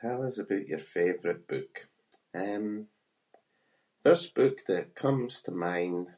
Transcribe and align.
Tell 0.00 0.22
us 0.22 0.38
aboot 0.38 0.68
your 0.68 0.78
favourite 0.96 1.42
book. 1.48 1.88
Um, 2.42 2.86
first 4.04 4.32
book 4.34 4.58
that 4.68 4.94
comes 5.04 5.32
to 5.44 5.50
mind- 5.66 6.14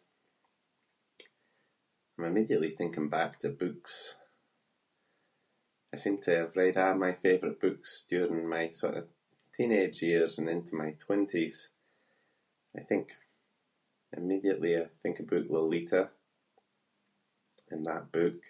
I’m 2.18 2.26
immediately 2.30 2.72
thinking 2.80 3.08
back 3.16 3.32
to 3.38 3.48
books- 3.62 4.02
I 5.94 5.96
seem 6.03 6.17
to 6.22 6.32
have 6.40 6.56
read 6.62 6.76
a’ 6.85 6.88
my 7.04 7.12
favourite 7.24 7.58
books 7.67 7.90
during 8.12 8.46
my 8.56 8.64
sort 8.82 8.96
of 9.01 9.06
teenage 9.56 9.98
years 10.10 10.32
and 10.38 10.48
into 10.56 10.76
my 10.82 10.90
twenties. 11.06 11.56
I 12.74 12.82
think- 12.88 13.14
immediately 14.21 14.72
I 14.76 14.87
think 15.03 15.17
aboot 15.21 15.51
Lolita 15.54 16.02
and 17.73 17.82
that 17.91 18.05
book- 18.16 18.48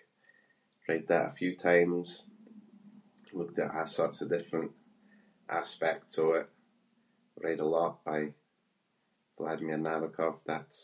read 0.91 1.05
that 1.07 1.31
a 1.31 1.35
few 1.41 1.53
times, 1.71 2.07
looked 3.39 3.61
at 3.65 3.77
a’ 3.81 3.85
sorts 3.99 4.21
of 4.23 4.29
different 4.37 4.73
aspects 5.63 6.15
of 6.23 6.29
it. 6.41 6.49
Read 7.47 7.59
a 7.59 7.65
lot 7.79 7.95
by 8.11 8.21
Vladimir 9.39 9.79
Nabokov- 9.87 10.45
that’s 10.51 10.81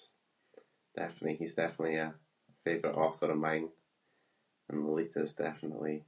definitely- 0.99 1.37
he’s 1.41 1.55
definitely 1.63 1.97
a 2.07 2.17
favourite 2.67 2.97
author 3.05 3.31
of 3.33 3.39
mine 3.49 3.69
and 4.67 4.83
Lolita’s 4.87 5.37
definitely- 5.47 6.03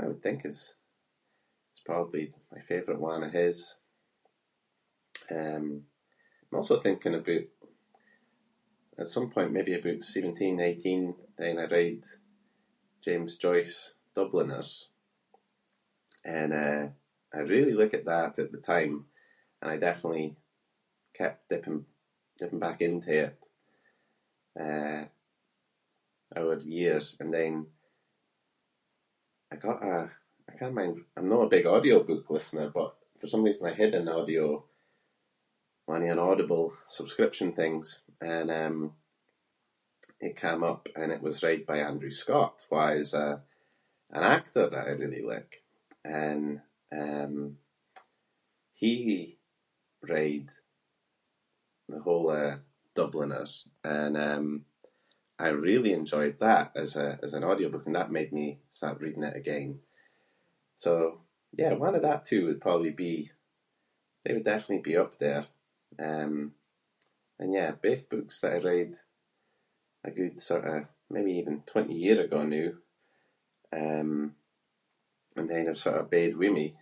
I 0.00 0.04
would 0.08 0.20
think 0.24 0.40
is- 0.52 0.72
is 1.74 1.80
probably 1.90 2.24
my 2.52 2.60
favourite 2.70 2.98
one 3.10 3.22
of 3.24 3.32
his. 3.40 3.58
Um, 5.38 5.66
I’m 6.50 6.54
also 6.58 6.76
thinking 6.80 7.14
aboot- 7.18 7.54
at 9.00 9.06
some 9.14 9.28
point, 9.34 9.52
maybe 9.56 9.74
aboot 9.76 10.02
seventeen/eighteen, 10.14 11.04
then 11.38 11.56
I 11.58 11.66
read 11.78 12.02
James 13.06 13.36
Joyce 13.44 13.76
Dubliners 14.16 14.72
and, 16.38 16.52
eh, 16.66 16.86
I 17.30 17.40
really 17.54 17.74
liked 17.80 18.06
that 18.12 18.34
at 18.42 18.50
the 18.52 18.58
time 18.74 18.96
and 19.60 19.68
I 19.72 19.76
definitely 19.88 20.28
kept 21.18 21.48
dipping- 21.50 21.84
dipping 22.38 22.58
back 22.64 22.78
into 22.88 23.12
it, 23.24 23.34
eh, 24.66 25.02
over 26.40 26.54
the 26.60 26.70
years 26.82 27.06
and 27.20 27.30
then 27.38 27.54
I 29.52 29.56
got 29.66 29.78
a- 29.92 30.12
I 30.50 30.56
cannae 30.58 30.72
mind- 30.78 31.04
I’m 31.18 31.26
no 31.32 31.40
a 31.42 31.50
big 31.54 31.66
audiobook 31.74 32.24
listener 32.36 32.68
but 32.78 32.92
for 33.20 33.26
some 33.30 33.42
reason 33.46 33.66
I 33.68 33.76
had 33.82 33.92
an 33.94 34.08
audio- 34.18 34.60
one 35.92 36.02
of 36.04 36.08
an 36.14 36.18
Audible 36.28 36.64
subscription 36.98 37.48
things 37.60 37.86
and, 38.34 38.48
um, 38.60 38.76
it 40.26 40.34
came 40.44 40.62
up 40.72 40.82
and 40.98 41.08
it 41.14 41.20
was 41.26 41.42
right 41.48 41.64
by 41.68 41.78
Andrew 41.88 42.10
Scott 42.22 42.56
who 42.70 42.78
is 43.02 43.10
a- 43.24 43.42
an 44.16 44.22
actor 44.36 44.64
that 44.70 44.88
I 44.88 44.92
really 45.02 45.22
like, 45.32 45.52
and, 46.22 46.44
um, 47.00 47.34
he 48.82 48.92
read 50.14 50.46
the 51.92 52.00
whole 52.06 52.28
of 52.38 52.44
Dubliners 52.98 53.52
and, 53.98 54.14
um, 54.30 54.46
I 55.40 55.48
really 55.68 55.92
enjoyed 56.00 56.36
that 56.46 56.66
as 56.82 56.90
a- 57.06 57.18
as 57.24 57.32
an 57.38 57.44
audiobook 57.50 57.86
and 57.86 57.94
that 57.96 58.10
made 58.18 58.32
me 58.40 58.46
start 58.78 59.00
reading 59.04 59.22
it 59.28 59.36
again. 59.42 59.70
So, 60.84 60.92
yeah, 61.60 61.74
one 61.86 61.94
of 61.96 62.02
that 62.06 62.24
two 62.28 62.42
would 62.46 62.60
probably 62.66 62.90
be- 63.04 63.30
think 64.24 64.38
definitely’d 64.44 64.82
be 64.88 64.96
up 65.02 65.12
there, 65.24 65.44
um- 66.08 66.48
and 67.40 67.50
yeah, 67.58 67.70
both 67.86 68.08
books 68.12 68.36
that 68.40 68.52
I 68.52 68.58
read 68.70 68.92
a 68.96 68.96
good 68.96 68.96
sort 68.96 68.96
of, 68.96 68.96
maybe 69.18 69.46
even 69.46 69.46
twenty 69.46 69.63
year 71.88 72.20
ago 72.26 72.42
noo, 72.44 72.72
um, 73.72 74.34
and 75.36 75.48
then 75.50 75.64
they're 75.64 75.74
sort 75.74 75.96
of 76.00 76.10
bed 76.10 76.36
with 76.36 76.52
me 76.52 76.74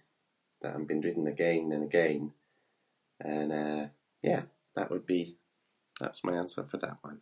that 0.63 0.75
I'm 0.75 0.85
been 0.87 1.01
reading 1.01 1.27
again 1.27 1.73
and 1.73 1.85
again 1.85 2.33
and, 3.21 3.53
uh, 3.53 3.87
yeah- 4.23 4.47
that 4.77 4.91
would 4.93 5.05
be- 5.15 5.37
that’s 6.01 6.25
my 6.27 6.33
answer 6.43 6.65
for 6.71 6.79
that 6.85 6.99
one. 7.11 7.21